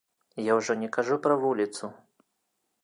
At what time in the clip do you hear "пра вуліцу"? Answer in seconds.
1.27-1.85